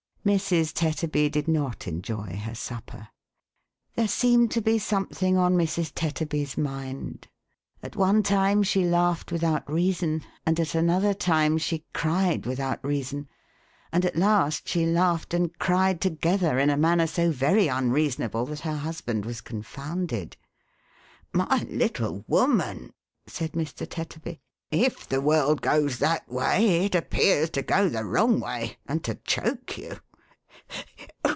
Mrs. 0.23 0.71
Tetterby 0.75 1.31
did 1.31 1.47
not 1.47 1.87
enjoy 1.87 2.37
her 2.45 2.53
supper. 2.53 3.07
There 3.95 4.07
seemed 4.07 4.51
to 4.51 4.61
be 4.61 4.77
something 4.77 5.35
on 5.35 5.55
Mrs. 5.57 5.91
Tetterby 5.95 6.45
's 6.45 6.55
mind. 6.59 7.27
At 7.81 7.95
one 7.95 8.21
time 8.21 8.61
she 8.61 8.83
laughed 8.85 9.31
without 9.31 9.67
reason, 9.67 10.21
and 10.45 10.59
at 10.59 10.75
another 10.75 11.15
time 11.15 11.57
she 11.57 11.85
cried 11.91 12.45
without 12.45 12.85
reason, 12.85 13.29
and 13.91 14.05
at 14.05 14.15
last 14.15 14.67
she 14.67 14.85
laughed 14.85 15.33
and 15.33 15.57
cried 15.57 15.99
together 15.99 16.59
in 16.59 16.69
a 16.69 16.77
manner 16.77 17.07
so 17.07 17.31
very 17.31 17.67
unreasonable 17.67 18.45
that 18.45 18.59
her 18.59 18.77
husband 18.77 19.25
was 19.25 19.41
confounded. 19.41 20.37
"My 21.33 21.65
little 21.67 22.25
woman," 22.27 22.93
said 23.25 23.53
Mr. 23.53 23.89
Tetterby, 23.89 24.39
"if 24.69 25.09
the 25.09 25.19
world 25.19 25.63
goes 25.63 25.97
that 25.97 26.29
way, 26.31 26.85
it 26.85 26.93
appears 26.93 27.49
to 27.49 27.63
go 27.63 27.89
the 27.89 28.05
wrong 28.05 28.39
way, 28.39 28.77
and 28.85 29.03
to 29.05 29.15
choke 29.25 29.79
you. 29.79 29.97